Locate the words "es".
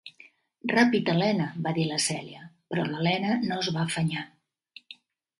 3.65-3.69